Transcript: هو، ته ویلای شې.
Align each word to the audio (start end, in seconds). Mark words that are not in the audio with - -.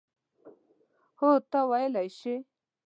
هو، 1.19 1.29
ته 1.51 1.59
ویلای 1.69 2.07
شې. 2.19 2.35